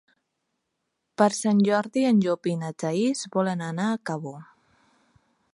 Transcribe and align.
Per 1.21 1.27
Sant 1.41 1.61
Jordi 1.67 2.07
en 2.11 2.23
Llop 2.25 2.51
i 2.53 2.57
na 2.63 2.73
Thaís 2.85 3.23
volen 3.39 3.65
anar 3.71 3.89
a 3.91 4.03
Cabó. 4.11 4.37